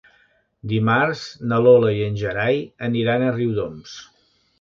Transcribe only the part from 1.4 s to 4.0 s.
na Lola i en Gerai aniran a Riudoms.